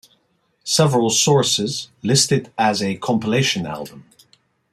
Several 0.63 1.11
sources 1.11 1.89
list 2.01 2.31
it 2.31 2.51
as 2.57 2.81
a 2.81 2.97
compilation 2.97 3.67
album. 3.67 4.05